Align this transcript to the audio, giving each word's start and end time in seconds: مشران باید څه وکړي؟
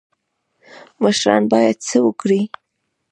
مشران 1.01 1.43
باید 1.51 1.77
څه 1.87 1.97
وکړي؟ 2.05 2.41